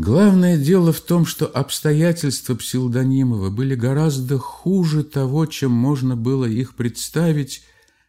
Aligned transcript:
Главное 0.00 0.56
дело 0.56 0.94
в 0.94 1.02
том, 1.02 1.26
что 1.26 1.46
обстоятельства 1.46 2.54
Псилдонимова 2.54 3.50
были 3.50 3.74
гораздо 3.74 4.38
хуже 4.38 5.04
того, 5.04 5.44
чем 5.44 5.72
можно 5.72 6.16
было 6.16 6.46
их 6.46 6.74
представить, 6.74 7.62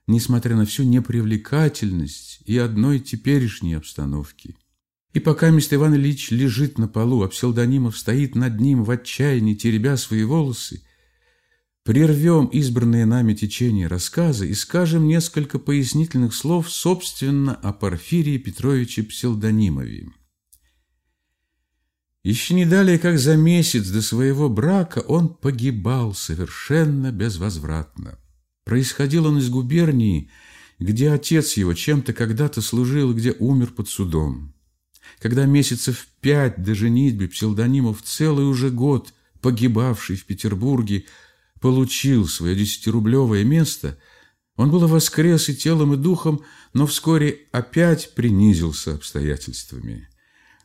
несмотря 0.07 0.55
на 0.55 0.65
всю 0.65 0.83
непривлекательность 0.83 2.39
и 2.46 2.57
одной 2.57 3.01
теперешней 3.01 3.75
обстановки. 3.75 4.55
И 5.13 5.19
пока 5.19 5.49
мистер 5.49 5.79
Иван 5.79 5.96
Ильич 5.96 6.31
лежит 6.31 6.77
на 6.77 6.88
полу, 6.88 7.23
а 7.23 7.27
Псилдонимов 7.27 7.97
стоит 7.97 8.35
над 8.35 8.62
ним 8.62 8.85
в 8.85 8.89
отчаянии, 8.89 9.53
теребя 9.53 9.97
свои 9.97 10.23
волосы, 10.23 10.83
прервем 11.83 12.46
избранные 12.46 13.05
нами 13.05 13.33
течение 13.33 13.87
рассказа 13.87 14.46
и 14.46 14.53
скажем 14.53 15.10
несколько 15.10 15.60
пояснительных 15.60 16.34
слов, 16.35 16.71
собственно, 16.71 17.53
о 17.53 17.73
Порфирии 17.73 18.38
Петровиче 18.38 19.03
Псилдонимове. 19.03 20.08
Еще 22.23 22.53
не 22.53 22.66
далее, 22.66 22.99
как 22.99 23.17
за 23.17 23.35
месяц 23.35 23.88
до 23.89 24.02
своего 24.02 24.48
брака, 24.48 24.99
он 24.99 25.30
погибал 25.30 26.13
совершенно 26.13 27.11
безвозвратно. 27.11 28.20
Происходил 28.63 29.25
он 29.25 29.39
из 29.39 29.49
губернии, 29.49 30.30
где 30.77 31.09
отец 31.09 31.53
его 31.57 31.73
чем-то 31.73 32.13
когда-то 32.13 32.61
служил, 32.61 33.13
где 33.13 33.31
умер 33.31 33.71
под 33.71 33.89
судом. 33.89 34.53
Когда 35.20 35.45
месяцев 35.45 36.07
пять 36.21 36.61
до 36.61 36.75
женитьбы 36.75 37.27
псевдонимов 37.27 38.03
целый 38.03 38.45
уже 38.45 38.69
год, 38.69 39.13
погибавший 39.41 40.16
в 40.16 40.25
Петербурге, 40.25 41.05
получил 41.59 42.27
свое 42.27 42.55
десятирублевое 42.55 43.44
место, 43.44 43.97
он 44.58 44.69
было 44.69 44.85
воскрес 44.85 45.49
и 45.49 45.55
телом, 45.55 45.94
и 45.94 45.97
духом, 45.97 46.41
но 46.73 46.85
вскоре 46.85 47.47
опять 47.52 48.13
принизился 48.13 48.94
обстоятельствами. 48.94 50.08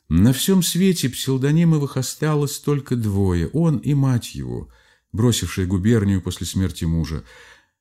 На 0.09 0.33
всем 0.33 0.63
свете 0.63 1.09
псевдонимовых 1.09 1.97
осталось 1.97 2.59
только 2.61 2.95
двое, 2.95 3.49
он 3.49 3.79
и 3.79 3.93
мать 3.95 4.37
его, 4.37 4.69
бросившая 5.13 5.67
губернию 5.67 6.23
после 6.23 6.47
смерти 6.47 6.85
мужа. 6.85 7.25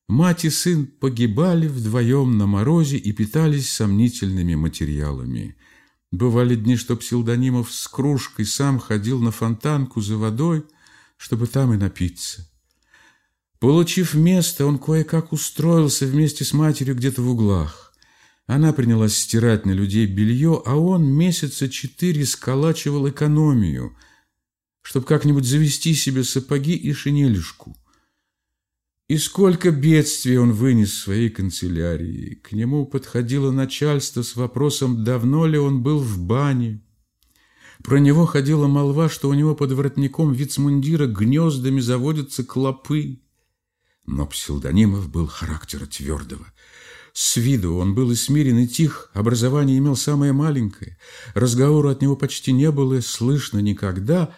Мать 0.08 0.44
и 0.44 0.50
сын 0.50 0.88
погибали 0.88 1.68
вдвоем 1.68 2.38
на 2.38 2.48
морозе 2.48 2.98
и 2.98 3.12
питались 3.12 3.72
сомнительными 3.72 4.56
материалами. 4.56 5.56
Бывали 6.12 6.56
дни, 6.56 6.78
что 6.78 6.96
псевдонимов 6.96 7.72
с 7.72 7.88
кружкой 7.88 8.46
сам 8.46 8.80
ходил 8.80 9.20
на 9.22 9.32
фонтанку 9.32 10.02
за 10.02 10.18
водой, 10.18 10.64
чтобы 11.18 11.46
там 11.46 11.74
и 11.74 11.78
напиться. 11.78 12.50
Получив 13.60 14.16
место, 14.16 14.66
он 14.66 14.80
кое-как 14.80 15.32
устроился 15.32 16.06
вместе 16.06 16.44
с 16.44 16.54
матерью 16.54 16.96
где-то 16.96 17.22
в 17.22 17.30
углах. 17.30 17.85
Она 18.48 18.74
принялась 18.74 19.18
стирать 19.18 19.66
на 19.66 19.72
людей 19.72 20.06
белье, 20.06 20.62
а 20.66 20.76
он 20.76 21.06
месяца 21.06 21.68
четыре 21.68 22.26
сколачивал 22.26 23.10
экономию, 23.10 23.98
чтобы 24.84 25.08
как-нибудь 25.08 25.46
завести 25.46 25.96
себе 25.96 26.24
сапоги 26.24 26.76
и 26.76 26.94
шинелишку. 26.94 27.76
И 29.08 29.18
сколько 29.18 29.72
бедствий 29.72 30.38
он 30.38 30.52
вынес 30.52 30.92
в 30.92 31.00
своей 31.00 31.30
канцелярии. 31.30 32.36
К 32.36 32.52
нему 32.52 32.86
подходило 32.86 33.52
начальство 33.52 34.22
с 34.22 34.36
вопросом, 34.36 35.04
давно 35.04 35.46
ли 35.48 35.58
он 35.58 35.82
был 35.82 36.00
в 36.00 36.20
бане. 36.20 36.84
Про 37.84 38.00
него 38.00 38.26
ходила 38.26 38.68
молва, 38.68 39.10
что 39.10 39.30
у 39.30 39.34
него 39.34 39.56
под 39.56 39.72
воротником 39.72 40.34
вицмундира 40.34 41.08
гнездами 41.08 41.80
заводятся 41.80 42.44
клопы. 42.44 43.22
Но 44.06 44.28
псевдонимов 44.28 45.10
был 45.10 45.26
характера 45.26 45.88
твердого– 45.88 46.46
с 47.16 47.38
виду 47.38 47.78
он 47.78 47.96
был 47.96 48.12
и 48.12 48.16
смирен, 48.16 48.58
и 48.58 48.68
тих, 48.68 49.10
образование 49.14 49.78
имел 49.78 49.96
самое 49.96 50.34
маленькое, 50.34 50.98
разговора 51.34 51.92
от 51.92 52.02
него 52.02 52.18
почти 52.18 52.52
не 52.52 52.70
было 52.72 53.00
слышно 53.00 53.60
никогда. 53.60 54.36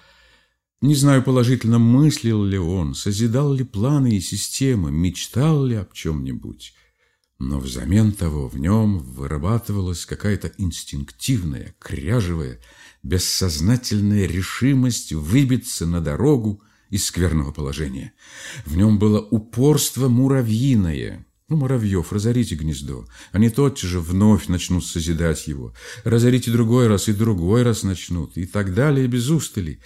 Не 0.82 0.94
знаю 0.94 1.24
положительно, 1.24 1.80
мыслил 1.80 2.44
ли 2.44 2.60
он, 2.60 2.94
созидал 2.94 3.52
ли 3.52 3.64
планы 3.64 4.18
и 4.18 4.20
системы, 4.20 4.92
мечтал 4.92 5.66
ли 5.66 5.74
об 5.74 5.92
чем-нибудь. 5.94 6.76
Но 7.40 7.60
взамен 7.60 8.12
того 8.12 8.48
в 8.48 8.60
нем 8.60 9.00
вырабатывалась 9.00 10.06
какая-то 10.06 10.52
инстинктивная, 10.60 11.74
кряжевая, 11.80 12.60
бессознательная 13.02 14.28
решимость 14.28 15.14
выбиться 15.14 15.88
на 15.88 16.00
дорогу 16.00 16.62
из 16.92 17.08
скверного 17.08 17.52
положения. 17.52 18.14
В 18.68 18.78
нем 18.78 19.00
было 19.00 19.20
упорство 19.20 20.10
муравьиное, 20.10 21.27
ну, 21.50 21.56
муравьев, 21.56 22.12
разорите 22.12 22.56
гнездо. 22.56 23.08
Они 23.32 23.50
тотчас 23.50 23.90
же 23.90 24.02
вновь 24.02 24.48
начнут 24.48 24.86
созидать 24.86 25.48
его. 25.48 25.74
Разорите 26.04 26.52
другой 26.52 26.88
раз, 26.88 27.08
и 27.08 27.14
другой 27.14 27.64
раз 27.64 27.84
начнут, 27.84 28.36
и 28.38 28.46
так 28.46 28.74
далее, 28.74 29.08
без 29.08 29.30
устали. 29.30 29.80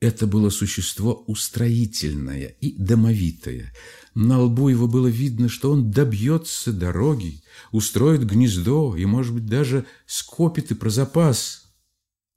Это 0.00 0.28
было 0.28 0.50
существо 0.50 1.24
устроительное 1.26 2.54
и 2.60 2.76
домовитое. 2.80 3.74
На 4.14 4.40
лбу 4.40 4.68
его 4.68 4.86
было 4.86 5.08
видно, 5.08 5.48
что 5.48 5.72
он 5.72 5.90
добьется 5.90 6.72
дороги, 6.72 7.42
устроит 7.72 8.24
гнездо 8.24 8.96
и, 8.96 9.04
может 9.04 9.34
быть, 9.34 9.46
даже 9.46 9.86
скопит 10.06 10.70
и 10.70 10.74
про 10.74 10.90
запас. 10.90 11.72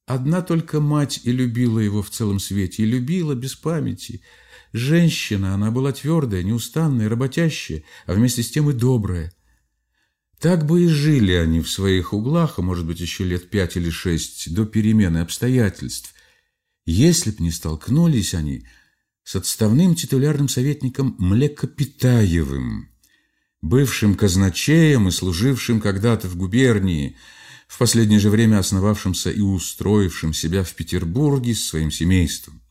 Одна 0.07 0.41
только 0.41 0.81
мать 0.81 1.22
и 1.23 1.31
любила 1.31 1.79
его 1.79 2.01
в 2.01 2.09
целом 2.09 2.39
свете, 2.39 2.83
и 2.83 2.88
любила 2.88 3.35
без 3.35 3.53
памяти– 3.53 4.23
Женщина, 4.73 5.53
она 5.53 5.69
была 5.69 5.91
твердая, 5.91 6.41
неустанная, 6.41 7.07
работящая, 7.07 7.84
а 8.07 8.13
вместе 8.13 8.41
с 8.41 8.50
тем 8.50 8.72
и 8.72 8.73
добрая. 8.73 9.31
Так 10.39 10.66
бы 10.66 10.84
и 10.84 10.88
жили 10.88 11.31
они 11.34 11.61
в 11.61 11.69
своих 11.69 12.11
углах, 12.11 12.57
а 12.57 12.63
может 12.63 12.85
быть 12.85 13.00
еще 13.00 13.23
лет 13.23 13.51
пять 13.51 13.78
или 13.78 13.91
шесть, 13.91 14.53
до 14.53 14.66
перемены 14.66 15.19
обстоятельств, 15.19 16.13
если 16.85 17.29
б 17.29 17.38
не 17.39 17.51
столкнулись 17.51 18.33
они 18.33 18.66
с 19.23 19.35
отставным 19.35 19.95
титулярным 19.95 20.50
советником 20.50 21.16
Млекопитаевым, 21.19 22.89
бывшим 23.62 24.16
казначеем 24.16 25.07
и 25.07 25.12
служившим 25.12 25.79
когда-то 25.81 26.28
в 26.28 26.35
губернии, 26.35 27.16
в 27.67 27.78
последнее 27.78 28.19
же 28.19 28.31
время 28.31 28.57
основавшимся 28.57 29.29
и 29.29 29.39
устроившим 29.39 30.33
себя 30.33 30.63
в 30.63 30.73
Петербурге 30.73 31.53
с 31.53 31.63
своим 31.63 31.89
семейством. 31.89 32.62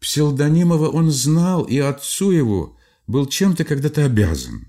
Псевдонимова 0.00 0.88
он 0.88 1.10
знал, 1.10 1.64
и 1.64 1.78
отцу 1.78 2.30
его 2.30 2.76
был 3.06 3.26
чем-то 3.26 3.64
когда-то 3.64 4.04
обязан. 4.04 4.68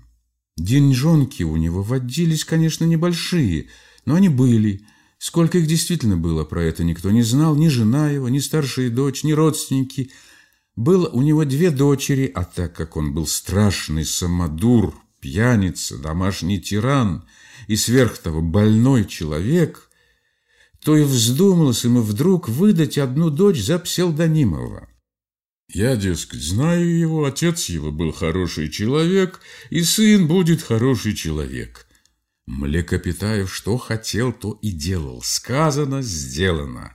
Деньжонки 0.56 1.42
у 1.42 1.56
него 1.56 1.82
водились, 1.82 2.44
конечно, 2.44 2.84
небольшие, 2.84 3.68
но 4.04 4.16
они 4.16 4.28
были. 4.28 4.84
Сколько 5.18 5.58
их 5.58 5.66
действительно 5.66 6.16
было, 6.16 6.44
про 6.44 6.62
это 6.62 6.84
никто 6.84 7.10
не 7.10 7.22
знал, 7.22 7.56
ни 7.56 7.68
жена 7.68 8.10
его, 8.10 8.28
ни 8.28 8.38
старшая 8.38 8.90
дочь, 8.90 9.24
ни 9.24 9.32
родственники. 9.32 10.10
Было 10.76 11.08
у 11.08 11.22
него 11.22 11.44
две 11.44 11.70
дочери, 11.70 12.30
а 12.32 12.44
так 12.44 12.74
как 12.74 12.96
он 12.96 13.12
был 13.12 13.26
страшный 13.26 14.04
самодур, 14.04 14.94
пьяница, 15.20 15.98
домашний 15.98 16.60
тиран 16.60 17.24
и 17.66 17.76
сверх 17.76 18.18
того 18.18 18.42
больной 18.42 19.04
человек, 19.04 19.90
то 20.84 20.96
и 20.96 21.02
вздумалось 21.02 21.84
ему 21.84 22.00
вдруг 22.00 22.48
выдать 22.48 22.98
одну 22.98 23.30
дочь 23.30 23.60
за 23.60 23.78
псевдонимова. 23.78 24.88
Я, 25.70 25.96
дескать, 25.96 26.42
знаю 26.42 26.98
его, 26.98 27.24
отец 27.26 27.68
его 27.68 27.92
был 27.92 28.12
хороший 28.12 28.70
человек, 28.70 29.40
и 29.68 29.82
сын 29.82 30.26
будет 30.26 30.62
хороший 30.62 31.14
человек. 31.14 31.86
Млекопитаев 32.46 33.54
что 33.54 33.76
хотел, 33.76 34.32
то 34.32 34.58
и 34.62 34.70
делал. 34.70 35.20
Сказано, 35.22 36.00
сделано. 36.00 36.94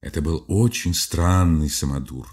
Это 0.00 0.22
был 0.22 0.44
очень 0.48 0.94
странный 0.94 1.68
самодур. 1.68 2.26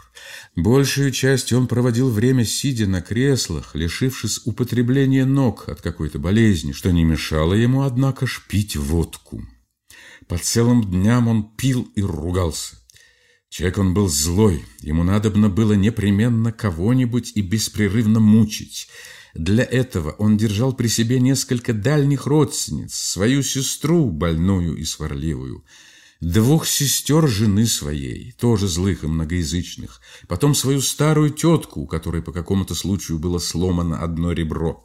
Большую 0.56 1.12
часть 1.12 1.52
он 1.52 1.68
проводил 1.68 2.10
время, 2.10 2.46
сидя 2.46 2.88
на 2.88 3.02
креслах, 3.02 3.76
лишившись 3.76 4.46
употребления 4.46 5.26
ног 5.26 5.68
от 5.68 5.82
какой-то 5.82 6.20
болезни, 6.20 6.72
что 6.72 6.92
не 6.92 7.04
мешало 7.04 7.54
ему, 7.54 7.82
однако, 7.82 8.28
шпить 8.28 8.78
водку. 8.78 9.44
По 10.28 10.38
целым 10.38 10.90
дням 10.90 11.28
он 11.28 11.56
пил 11.58 11.92
и 11.96 12.02
ругался. 12.02 12.78
Человек 13.50 13.78
он 13.78 13.94
был 13.94 14.10
злой, 14.10 14.66
ему 14.82 15.04
надобно 15.04 15.50
было 15.50 15.74
непременно 15.74 16.52
кого-нибудь 16.52 17.32
и 17.36 17.42
беспрерывно 17.42 18.20
мучить. 18.20 18.90
Для 19.34 19.64
этого 19.64 20.12
он 20.12 20.38
держал 20.38 20.74
при 20.74 20.88
себе 20.88 21.20
несколько 21.20 21.74
дальних 21.74 22.26
родственниц, 22.26 22.96
свою 22.96 23.44
сестру, 23.44 24.10
больную 24.10 24.78
и 24.78 24.86
сварливую, 24.86 25.66
двух 26.22 26.66
сестер 26.66 27.28
жены 27.28 27.68
своей, 27.68 28.32
тоже 28.34 28.68
злых 28.68 29.04
и 29.04 29.08
многоязычных, 29.08 30.02
потом 30.28 30.56
свою 30.56 30.82
старую 30.82 31.32
тетку, 31.32 31.82
у 31.82 31.88
которой 31.88 32.22
по 32.22 32.32
какому-то 32.32 32.76
случаю 32.76 33.20
было 33.20 33.40
сломано 33.40 34.00
одно 34.00 34.32
ребро. 34.32 34.84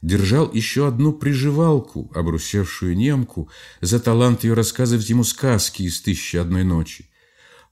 Держал 0.00 0.52
еще 0.52 0.88
одну 0.88 1.12
приживалку, 1.12 2.10
обрусевшую 2.14 2.96
немку, 2.96 3.50
за 3.80 4.00
талант 4.00 4.44
ее 4.44 4.54
рассказывать 4.54 5.08
ему 5.10 5.22
сказки 5.22 5.82
из 5.82 6.00
«Тысячи 6.00 6.36
одной 6.36 6.64
ночи». 6.64 7.08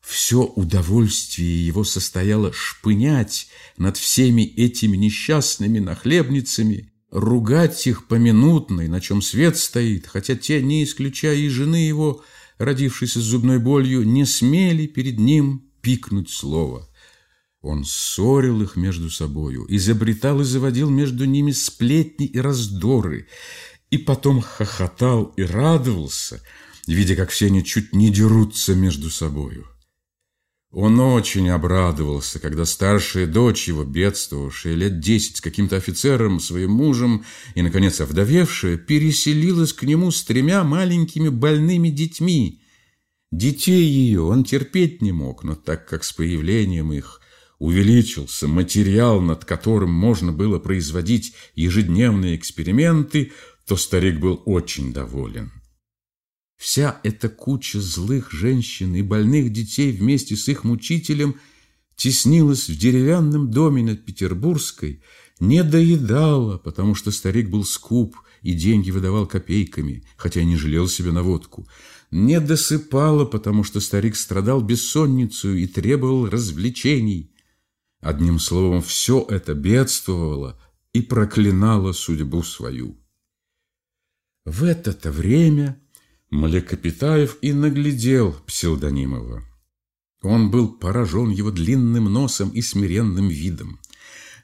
Все 0.01 0.43
удовольствие 0.43 1.67
его 1.67 1.85
состояло 1.85 2.53
шпынять 2.53 3.49
над 3.77 3.97
всеми 3.97 4.43
этими 4.43 4.97
несчастными 4.97 5.79
нахлебницами, 5.79 6.93
ругать 7.11 7.87
их 7.87 8.07
поминутно, 8.07 8.87
на 8.89 9.01
чем 9.01 9.21
свет 9.23 9.57
стоит, 9.57 10.07
хотя 10.07 10.37
те, 10.37 10.63
не 10.63 10.85
исключая 10.85 11.37
и 11.37 11.49
жены 11.49 11.87
его, 11.87 12.25
родившийся 12.59 13.21
с 13.21 13.25
зубной 13.25 13.59
болью, 13.59 14.07
не 14.07 14.25
смели 14.25 14.87
перед 14.87 15.19
ним 15.19 15.71
пикнуть 15.83 16.31
слово. 16.31 16.89
Он 17.61 17.85
ссорил 17.85 18.63
их 18.63 18.77
между 18.77 19.11
собою, 19.11 19.67
изобретал 19.69 20.41
и 20.41 20.45
заводил 20.45 20.89
между 20.89 21.27
ними 21.27 21.53
сплетни 21.53 22.27
и 22.27 22.39
раздоры, 22.39 23.29
и 23.91 23.99
потом 23.99 24.41
хохотал 24.41 25.35
и 25.37 25.43
радовался, 25.43 26.43
видя, 26.87 27.17
как 27.17 27.31
все 27.31 27.47
они 27.47 27.63
чуть 27.63 27.95
не 27.95 28.11
дерутся 28.11 28.75
между 28.75 29.11
собою. 29.11 29.67
Он 30.73 31.01
очень 31.01 31.49
обрадовался, 31.49 32.39
когда 32.39 32.65
старшая 32.65 33.27
дочь 33.27 33.67
его, 33.67 33.83
бедствовавшая 33.83 34.75
лет 34.75 35.01
десять 35.01 35.39
с 35.39 35.41
каким-то 35.41 35.77
офицером, 35.77 36.39
своим 36.39 36.71
мужем 36.71 37.25
и, 37.57 37.63
наконец, 37.63 38.01
овдовевшая, 38.01 38.77
переселилась 38.77 39.73
к 39.73 39.83
нему 39.83 40.13
с 40.13 40.23
тремя 40.23 40.63
маленькими 40.63 41.29
больными 41.29 41.89
детьми. 41.89 42.63
Детей 43.33 43.83
ее 43.83 44.23
он 44.23 44.45
терпеть 44.45 45.03
не 45.03 45.11
мог, 45.11 45.43
но 45.43 45.57
так 45.57 45.89
как 45.89 46.05
с 46.05 46.13
появлением 46.13 46.93
их 46.93 47.21
увеличился 47.59 48.47
материал, 48.47 49.21
над 49.21 49.45
которым 49.45 49.91
можно 49.91 50.33
было 50.33 50.61
производить 50.61 51.35
ежедневные 51.57 52.37
эксперименты, 52.37 53.33
то 53.67 53.77
старик 53.77 54.21
был 54.21 54.41
очень 54.47 54.93
доволен. 54.93 55.51
Вся 56.61 57.01
эта 57.05 57.31
куча 57.31 57.81
злых 57.81 58.33
женщин 58.33 58.95
и 58.95 59.01
больных 59.01 59.51
детей 59.51 59.93
вместе 59.93 60.37
с 60.37 60.47
их 60.47 60.63
мучителем 60.63 61.37
теснилась 61.97 62.69
в 62.69 62.77
деревянном 62.77 63.51
доме 63.51 63.83
над 63.83 64.05
Петербургской, 64.05 65.03
не 65.41 65.65
доедала, 65.65 66.59
потому 66.59 66.95
что 66.95 67.13
старик 67.13 67.49
был 67.49 67.65
скуп 67.65 68.15
и 68.43 68.53
деньги 68.53 68.91
выдавал 68.91 69.27
копейками, 69.27 70.05
хотя 70.19 70.45
не 70.45 70.57
жалел 70.57 70.87
себя 70.87 71.13
на 71.13 71.23
водку, 71.23 71.67
не 72.11 72.39
досыпала, 72.41 73.25
потому 73.25 73.65
что 73.65 73.81
старик 73.81 74.15
страдал 74.15 74.61
бессонницей 74.61 75.63
и 75.63 75.67
требовал 75.67 76.29
развлечений. 76.29 77.35
Одним 78.01 78.39
словом, 78.39 78.83
все 78.83 79.25
это 79.31 79.55
бедствовало 79.55 80.61
и 80.93 81.01
проклинало 81.01 81.93
судьбу 81.93 82.43
свою. 82.43 82.99
В 84.45 84.65
это-то 84.65 85.11
время 85.11 85.81
Млекопитаев 86.31 87.39
и 87.41 87.53
наглядел 87.53 88.37
Псилдонимова. 88.47 89.43
Он 90.23 90.51
был 90.51 90.69
поражен 90.69 91.31
его 91.31 91.51
длинным 91.51 92.05
носом 92.05 92.51
и 92.51 92.63
смиренным 92.63 93.29
видом. 93.29 93.81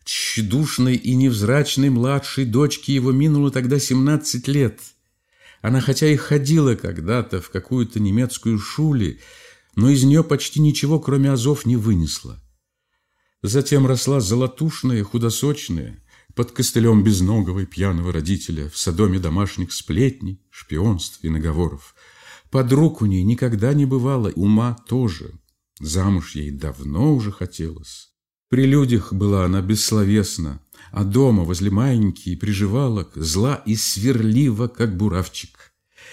Тщедушной 0.05 0.97
и 0.97 1.15
невзрачной 1.15 1.91
младшей 1.91 2.45
дочке 2.45 2.93
его 2.93 3.13
минуло 3.13 3.53
тогда 3.53 3.79
семнадцать 3.79 4.49
лет. 4.49 4.81
Она 5.63 5.81
хотя 5.81 6.09
и 6.09 6.17
ходила 6.17 6.75
когда-то 6.75 7.41
в 7.41 7.51
какую-то 7.51 8.01
немецкую 8.01 8.59
шуле, 8.59 9.21
но 9.77 9.89
из 9.89 10.03
нее 10.03 10.25
почти 10.25 10.61
ничего, 10.61 10.99
кроме 10.99 11.31
азов, 11.31 11.67
не 11.67 11.77
вынесла. 11.77 12.43
Затем 13.43 13.87
росла 13.87 14.21
золотушная, 14.21 15.05
худосочная, 15.05 16.03
под 16.37 16.53
костылем 16.53 17.03
безногого 17.03 17.61
и 17.61 17.67
пьяного 17.67 18.13
родителя, 18.13 18.69
в 18.69 18.77
садоме 18.77 19.19
домашних 19.19 19.73
сплетней, 19.73 20.39
шпионств 20.51 21.19
и 21.23 21.31
наговоров. 21.31 21.97
Подруг 22.51 23.01
у 23.01 23.07
ней 23.07 23.25
никогда 23.25 23.73
не 23.73 23.87
бывало, 23.87 24.31
ума 24.37 24.77
тоже. 24.87 25.33
Замуж 25.81 26.35
ей 26.35 26.51
давно 26.51 27.15
уже 27.15 27.33
хотелось. 27.33 28.11
При 28.51 28.67
людях 28.67 29.15
была 29.15 29.47
она 29.47 29.63
бессловесна, 29.63 30.61
а 30.93 31.05
дома 31.05 31.43
возле 31.43 31.71
маленький 31.71 32.37
приживалок 32.37 33.13
зла 33.17 33.63
и 33.65 33.75
сверлива, 33.75 34.69
как 34.69 34.95
буравчик. 34.95 35.73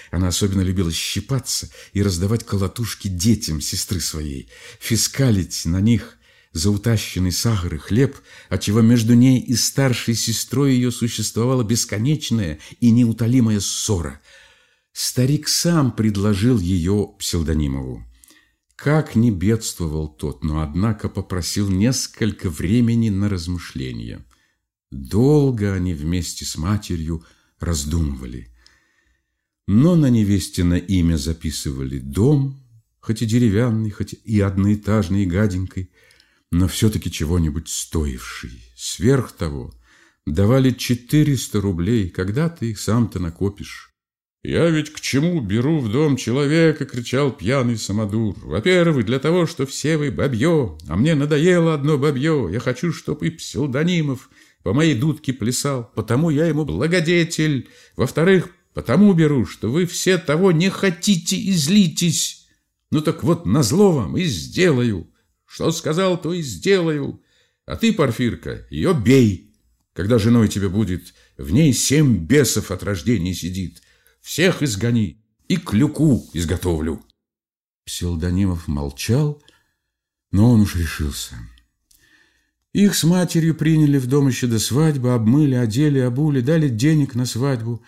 Она 0.10 0.30
особенно 0.30 0.62
любила 0.62 0.92
щипаться 0.92 1.70
и 1.92 2.02
раздавать 2.02 2.46
колотушки 2.46 3.10
детям 3.10 3.60
сестры 3.60 4.00
своей, 4.00 4.50
фискалить 4.80 5.66
на 5.66 5.82
них– 5.82 6.18
за 6.54 6.70
утащенный 6.70 7.32
сахар 7.32 7.76
и 7.76 7.78
хлеб, 7.78 8.16
отчего 8.48 8.82
между 8.82 9.16
ней 9.16 9.40
и 9.40 9.56
старшей 9.56 10.14
сестрой 10.14 10.74
ее 10.74 10.92
существовала 10.92 11.64
бесконечная 11.64 12.60
и 12.80 12.92
неутолимая 12.92 13.60
ссора. 13.60 14.22
Старик 14.94 15.48
сам 15.48 15.92
предложил 15.92 16.60
ее 16.60 17.10
псевдонимову. 17.18 18.06
Как 18.76 19.16
не 19.16 19.32
бедствовал 19.32 20.08
тот, 20.08 20.44
но, 20.44 20.62
однако, 20.62 21.10
попросил 21.10 21.70
несколько 21.70 22.50
времени 22.50 23.10
на 23.10 23.30
размышления. 23.30 24.26
Долго 24.92 25.74
они 25.74 25.94
вместе 25.94 26.46
с 26.46 26.56
матерью 26.56 27.26
раздумывали. 27.60 28.50
Но 29.68 29.96
на 29.96 30.10
невесте 30.10 30.64
на 30.64 30.78
имя 30.78 31.16
записывали 31.16 31.98
дом, 31.98 32.60
хоть 33.00 33.22
и 33.22 33.26
деревянный, 33.26 33.90
хоть 33.90 34.14
и 34.14 34.40
одноэтажный 34.42 35.24
и 35.24 35.28
гаденький, 35.28 35.90
но 36.54 36.68
все-таки 36.68 37.12
чего-нибудь 37.12 37.68
стоивший. 37.68 38.52
Сверх 38.76 39.32
того, 39.32 39.74
давали 40.28 40.70
400 40.70 41.60
рублей, 41.60 42.10
когда 42.10 42.48
ты 42.48 42.70
их 42.70 42.80
сам-то 42.80 43.20
накопишь. 43.20 43.90
«Я 44.44 44.70
ведь 44.70 44.94
к 44.94 45.00
чему 45.00 45.42
беру 45.42 45.80
в 45.80 45.92
дом 45.92 46.16
человека?»— 46.16 46.86
кричал 46.92 47.32
пьяный 47.32 47.78
самодур. 47.78 48.38
«Во-первых, 48.44 49.06
для 49.06 49.18
того, 49.18 49.48
что 49.48 49.66
все 49.66 49.98
вы 49.98 50.12
бабье, 50.12 50.78
а 50.88 50.96
мне 50.96 51.16
надоело 51.16 51.74
одно 51.74 51.98
бабье. 51.98 52.48
Я 52.52 52.60
хочу, 52.60 52.94
чтоб 52.94 53.24
и 53.24 53.32
псевдонимов 53.32 54.30
по 54.62 54.74
моей 54.74 54.94
дудке 54.94 55.34
плясал, 55.34 55.92
потому 55.96 56.30
я 56.30 56.46
ему 56.46 56.66
благодетель. 56.66 57.70
Во-вторых, 57.96 58.50
потому 58.76 59.14
беру, 59.14 59.48
что 59.48 59.72
вы 59.72 59.88
все 59.88 60.20
того 60.20 60.52
не 60.52 60.70
хотите 60.70 61.36
и 61.36 61.52
злитесь. 61.54 62.48
Ну 62.92 63.02
так 63.02 63.24
вот, 63.24 63.48
назло 63.48 63.92
вам 63.92 64.18
и 64.18 64.26
сделаю». 64.26 65.10
Что 65.54 65.72
сказал, 65.72 66.20
то 66.20 66.34
и 66.34 66.42
сделаю. 66.42 67.22
А 67.68 67.76
ты, 67.76 67.94
Порфирка, 67.94 68.66
ее 68.72 68.96
бей. 68.96 69.54
Когда 69.94 70.18
женой 70.18 70.48
тебе 70.48 70.68
будет, 70.68 71.14
в 71.38 71.52
ней 71.52 71.74
семь 71.74 72.26
бесов 72.26 72.72
от 72.72 72.82
рождения 72.82 73.36
сидит. 73.36 73.84
Всех 74.20 74.64
изгони 74.64 75.24
и 75.48 75.58
клюку 75.58 76.28
изготовлю. 76.34 77.06
Псилдонимов 77.86 78.68
молчал, 78.68 79.44
но 80.32 80.54
он 80.54 80.62
уж 80.62 80.76
решился. 80.76 81.36
Их 82.72 82.96
с 82.96 83.04
матерью 83.04 83.54
приняли 83.54 84.00
в 84.00 84.08
дом 84.08 84.30
еще 84.30 84.48
до 84.48 84.58
свадьбы, 84.58 85.14
обмыли, 85.14 85.54
одели, 85.54 86.00
обули, 86.00 86.42
дали 86.42 86.68
денег 86.68 87.14
на 87.14 87.28
свадьбу. 87.28 87.84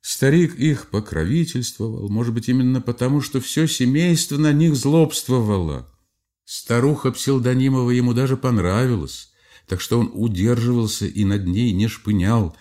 Старик 0.00 0.54
их 0.54 0.88
покровительствовал, 0.90 2.08
может 2.10 2.32
быть, 2.32 2.48
именно 2.48 2.80
потому, 2.80 3.20
что 3.22 3.40
все 3.40 3.66
семейство 3.66 4.36
на 4.36 4.52
них 4.52 4.76
злобствовало. 4.76 5.92
Старуха 6.50 7.12
Псилдонимова 7.12 7.90
ему 7.90 8.14
даже 8.14 8.38
понравилась, 8.38 9.30
так 9.66 9.82
что 9.82 10.00
он 10.00 10.10
удерживался 10.14 11.04
и 11.04 11.26
над 11.26 11.46
ней 11.46 11.72
не 11.72 11.88
шпынял. 11.88 12.56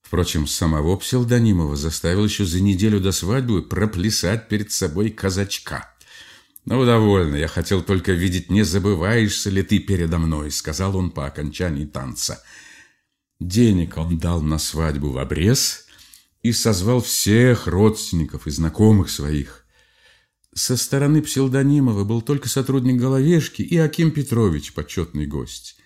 Впрочем, 0.00 0.48
самого 0.48 0.96
Псилдонимова 0.96 1.76
заставил 1.76 2.24
еще 2.24 2.44
за 2.44 2.60
неделю 2.60 2.98
до 2.98 3.12
свадьбы 3.12 3.62
проплясать 3.62 4.48
перед 4.48 4.72
собой 4.72 5.10
казачка. 5.10 5.94
«Ну, 6.64 6.84
довольно, 6.84 7.36
я 7.36 7.46
хотел 7.46 7.80
только 7.82 8.10
видеть, 8.10 8.50
не 8.50 8.64
забываешься 8.64 9.50
ли 9.50 9.62
ты 9.62 9.78
передо 9.78 10.18
мной», 10.18 10.50
сказал 10.50 10.96
он 10.96 11.12
по 11.12 11.24
окончании 11.24 11.84
танца. 11.84 12.42
Денег 13.38 13.98
он 13.98 14.18
дал 14.18 14.42
на 14.42 14.58
свадьбу 14.58 15.10
в 15.10 15.18
обрез 15.18 15.86
и 16.42 16.50
созвал 16.50 17.00
всех 17.00 17.68
родственников 17.68 18.48
и 18.48 18.50
знакомых 18.50 19.10
своих. 19.10 19.61
Со 20.54 20.76
стороны 20.76 21.22
Псилдонимова 21.22 22.04
был 22.04 22.20
только 22.20 22.48
сотрудник 22.48 23.00
Головешки 23.00 23.62
и 23.62 23.76
Аким 23.78 24.10
Петрович, 24.10 24.74
почетный 24.74 25.26
гость. 25.26 25.76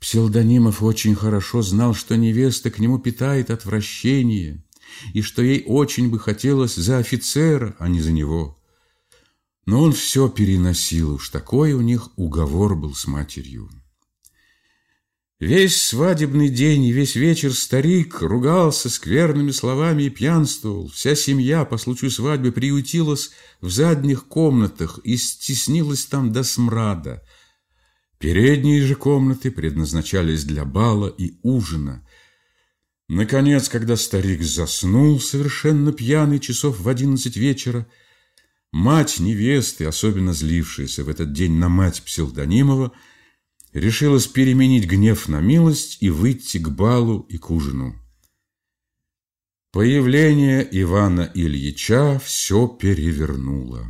Псилдонимов 0.00 0.82
очень 0.82 1.16
хорошо 1.16 1.62
знал, 1.62 1.94
что 1.94 2.16
невеста 2.16 2.70
к 2.70 2.78
нему 2.78 2.98
питает 2.98 3.50
отвращение, 3.50 4.64
и 5.12 5.22
что 5.22 5.42
ей 5.42 5.64
очень 5.66 6.08
бы 6.08 6.20
хотелось 6.20 6.76
за 6.76 6.98
офицера, 6.98 7.74
а 7.78 7.88
не 7.88 8.00
за 8.00 8.12
него. 8.12 8.56
Но 9.66 9.82
он 9.82 9.92
все 9.92 10.28
переносил, 10.28 11.14
уж 11.14 11.28
такой 11.28 11.72
у 11.72 11.80
них 11.80 12.10
уговор 12.16 12.76
был 12.76 12.94
с 12.94 13.06
матерью. 13.06 13.68
Весь 15.40 15.80
свадебный 15.80 16.50
день 16.50 16.84
и 16.84 16.92
весь 16.92 17.16
вечер 17.16 17.54
старик 17.54 18.20
ругался 18.20 18.90
скверными 18.90 19.52
словами 19.52 20.02
и 20.02 20.10
пьянствовал. 20.10 20.90
Вся 20.90 21.14
семья 21.14 21.64
по 21.64 21.78
случаю 21.78 22.10
свадьбы 22.10 22.52
приютилась 22.52 23.30
в 23.62 23.70
задних 23.70 24.26
комнатах 24.26 25.00
и 25.02 25.16
стеснилась 25.16 26.04
там 26.04 26.30
до 26.30 26.42
смрада. 26.42 27.22
Передние 28.18 28.82
же 28.82 28.94
комнаты 28.94 29.50
предназначались 29.50 30.44
для 30.44 30.66
бала 30.66 31.08
и 31.08 31.38
ужина. 31.42 32.06
Наконец, 33.08 33.70
когда 33.70 33.96
старик 33.96 34.42
заснул, 34.42 35.20
совершенно 35.20 35.90
пьяный, 35.90 36.38
часов 36.38 36.80
в 36.80 36.86
одиннадцать 36.86 37.38
вечера, 37.38 37.86
мать 38.72 39.18
невесты, 39.18 39.86
особенно 39.86 40.34
злившаяся 40.34 41.02
в 41.02 41.08
этот 41.08 41.32
день 41.32 41.52
на 41.52 41.70
мать 41.70 42.02
Псилдонимова, 42.04 42.92
решилась 43.72 44.26
переменить 44.26 44.86
гнев 44.86 45.28
на 45.28 45.40
милость 45.40 45.98
и 46.00 46.10
выйти 46.10 46.58
к 46.58 46.68
балу 46.68 47.20
и 47.28 47.38
к 47.38 47.50
ужину. 47.50 47.94
Появление 49.72 50.66
Ивана 50.70 51.30
Ильича 51.32 52.18
все 52.18 52.66
перевернуло. 52.66 53.86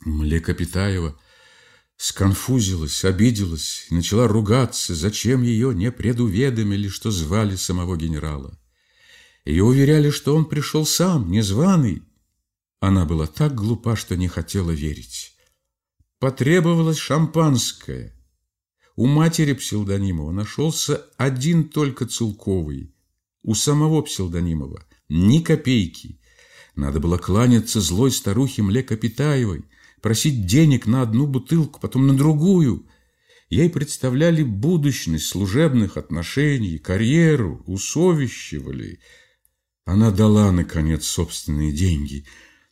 Млекопитаева 0.00 1.18
сконфузилась, 1.96 3.04
обиделась 3.04 3.86
и 3.90 3.94
начала 3.94 4.28
ругаться, 4.28 4.94
зачем 4.94 5.42
ее 5.42 5.74
не 5.74 5.90
предуведомили, 5.90 6.88
что 6.88 7.10
звали 7.10 7.56
самого 7.56 7.96
генерала. 7.96 8.56
Ее 9.44 9.64
уверяли, 9.64 10.10
что 10.10 10.36
он 10.36 10.44
пришел 10.44 10.86
сам, 10.86 11.30
незваный. 11.32 12.02
Она 12.78 13.04
была 13.04 13.26
так 13.26 13.56
глупа, 13.56 13.96
что 13.96 14.16
не 14.16 14.28
хотела 14.28 14.70
верить. 14.70 15.34
Потребовалось 16.20 16.98
шампанское. 16.98 18.14
У 18.98 19.06
матери 19.06 19.52
псевдонимова 19.52 20.32
нашелся 20.32 21.06
один 21.16 21.68
только 21.68 22.04
Целковый. 22.04 22.92
У 23.44 23.54
самого 23.54 24.02
псевдонимова 24.02 24.84
ни 25.08 25.38
копейки. 25.38 26.20
Надо 26.74 26.98
было 26.98 27.16
кланяться 27.16 27.80
злой 27.80 28.10
старухе 28.10 28.62
Млекопитаевой, 28.62 29.66
просить 30.02 30.46
денег 30.46 30.88
на 30.88 31.02
одну 31.02 31.28
бутылку, 31.28 31.78
потом 31.78 32.08
на 32.08 32.16
другую. 32.16 32.88
Ей 33.50 33.70
представляли 33.70 34.42
будущность 34.42 35.26
служебных 35.26 35.96
отношений, 35.96 36.78
карьеру, 36.78 37.62
усовещивали. 37.66 38.98
Она 39.84 40.10
дала, 40.10 40.50
наконец, 40.50 41.06
собственные 41.06 41.70
деньги, 41.70 42.26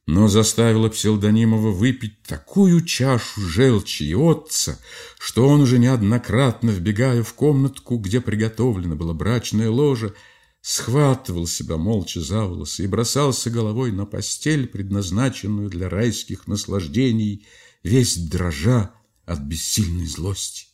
но 0.07 0.29
заставила 0.29 0.89
Псилдонимова 0.89 1.73
выпить 1.73 2.23
такую 2.23 2.85
чашу 2.85 3.41
желчи 3.41 4.05
и 4.05 4.15
отца, 4.15 4.79
что 5.19 5.49
он 5.49 5.61
уже 5.61 5.79
неоднократно, 5.79 6.71
вбегая 6.71 7.25
в 7.25 7.35
комнатку, 7.35 7.99
где 7.99 8.21
приготовлено 8.21 8.95
было 8.95 9.13
брачное 9.13 9.69
ложе, 9.69 10.15
схватывал 10.61 11.49
себя 11.49 11.77
молча 11.77 12.21
за 12.21 12.45
волосы 12.45 12.85
и 12.85 12.87
бросался 12.87 13.51
головой 13.51 13.91
на 13.91 14.07
постель, 14.07 14.69
предназначенную 14.69 15.69
для 15.69 15.89
райских 15.89 16.47
наслаждений, 16.47 17.47
весь 17.83 18.17
дрожа 18.17 18.93
от 19.25 19.41
бессильной 19.41 20.07
злости. 20.07 20.67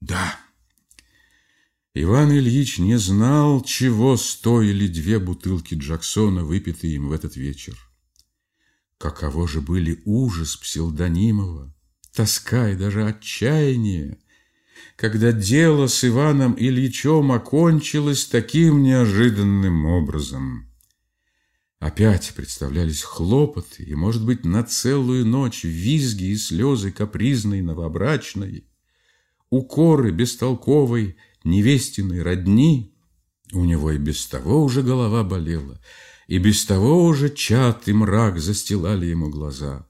Да, 0.00 0.38
Иван 1.94 2.32
Ильич 2.32 2.78
не 2.78 2.98
знал, 2.98 3.62
чего 3.62 4.18
стоили 4.18 4.86
две 4.86 5.18
бутылки 5.18 5.74
Джексона, 5.74 6.44
выпитые 6.44 6.96
им 6.96 7.08
в 7.08 7.12
этот 7.12 7.36
вечер. 7.36 7.83
Каково 9.04 9.46
же 9.46 9.60
были 9.60 10.00
ужас 10.06 10.56
Псилдонимова, 10.56 11.70
тоска 12.14 12.70
и 12.70 12.74
даже 12.74 13.06
отчаяние, 13.06 14.16
когда 14.96 15.30
дело 15.30 15.88
с 15.88 16.06
Иваном 16.06 16.54
Ильичем 16.58 17.30
окончилось 17.30 18.24
таким 18.24 18.82
неожиданным 18.82 19.84
образом. 19.84 20.72
Опять 21.80 22.32
представлялись 22.34 23.02
хлопоты, 23.02 23.82
и, 23.82 23.94
может 23.94 24.24
быть, 24.24 24.46
на 24.46 24.64
целую 24.64 25.26
ночь 25.26 25.64
визги 25.64 26.30
и 26.30 26.36
слезы 26.38 26.90
капризной 26.90 27.60
новобрачной, 27.60 28.66
укоры 29.50 30.12
бестолковой 30.12 31.18
невестиной 31.44 32.22
родни. 32.22 32.96
У 33.52 33.66
него 33.66 33.90
и 33.90 33.98
без 33.98 34.24
того 34.24 34.64
уже 34.64 34.82
голова 34.82 35.24
болела, 35.24 35.78
и 36.26 36.38
без 36.38 36.64
того 36.64 37.04
уже 37.04 37.28
чат 37.30 37.88
и 37.88 37.92
мрак 37.92 38.38
застилали 38.38 39.06
ему 39.06 39.30
глаза. 39.30 39.86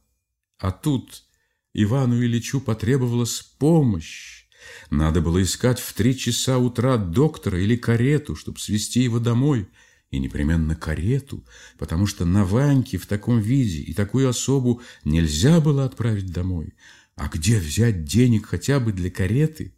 А 0.58 0.72
тут 0.72 1.24
Ивану 1.72 2.22
Ильичу 2.22 2.60
потребовалась 2.60 3.42
помощь, 3.58 4.44
надо 4.90 5.20
было 5.20 5.42
искать 5.42 5.78
в 5.78 5.92
три 5.92 6.16
часа 6.16 6.58
утра 6.58 6.96
доктора 6.96 7.60
или 7.60 7.76
карету, 7.76 8.36
чтобы 8.36 8.58
свести 8.58 9.00
его 9.02 9.18
домой. 9.18 9.68
И 10.10 10.18
непременно 10.20 10.76
карету, 10.76 11.44
потому 11.76 12.06
что 12.06 12.24
на 12.24 12.44
Ваньке 12.44 12.98
в 12.98 13.06
таком 13.06 13.40
виде 13.40 13.80
и 13.80 13.92
такую 13.94 14.28
особу 14.28 14.80
нельзя 15.04 15.60
было 15.60 15.84
отправить 15.84 16.32
домой. 16.32 16.74
А 17.16 17.28
где 17.28 17.58
взять 17.58 18.04
денег 18.04 18.46
хотя 18.46 18.78
бы 18.78 18.92
для 18.92 19.10
кареты? 19.10 19.74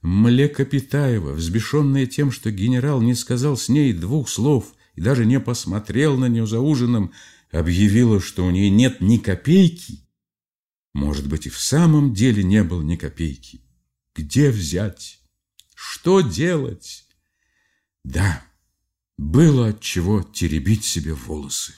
Млекопитаева, 0.00 1.32
взбешенная 1.32 2.06
тем, 2.06 2.30
что 2.30 2.50
генерал 2.50 3.02
не 3.02 3.14
сказал 3.14 3.58
с 3.58 3.68
ней 3.68 3.92
двух 3.92 4.28
слов 4.30 4.74
и 4.94 5.00
даже 5.00 5.26
не 5.26 5.40
посмотрел 5.40 6.16
на 6.16 6.28
нее 6.28 6.46
за 6.46 6.60
ужином, 6.60 7.12
объявила, 7.50 8.20
что 8.20 8.44
у 8.44 8.50
нее 8.50 8.70
нет 8.70 9.00
ни 9.00 9.18
копейки. 9.18 10.00
Может 10.92 11.28
быть, 11.28 11.46
и 11.46 11.50
в 11.50 11.58
самом 11.58 12.14
деле 12.14 12.42
не 12.44 12.62
было 12.62 12.82
ни 12.82 12.96
копейки. 12.96 13.62
Где 14.14 14.50
взять? 14.50 15.20
Что 15.74 16.20
делать? 16.20 17.06
Да, 18.04 18.44
было 19.18 19.68
от 19.68 19.80
чего 19.80 20.22
теребить 20.22 20.84
себе 20.84 21.14
волосы. 21.14 21.74